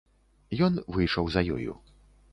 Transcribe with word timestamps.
Ён 0.67 0.79
выйшаў 0.95 1.25
за 1.37 1.41
ёю. 1.57 1.73